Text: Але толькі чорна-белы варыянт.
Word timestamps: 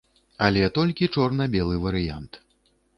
Але 0.45 0.63
толькі 0.79 1.11
чорна-белы 1.17 1.75
варыянт. 1.87 2.45